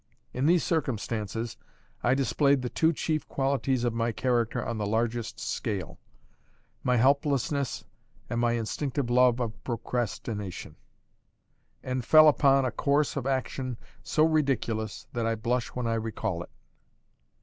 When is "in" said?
0.33-0.47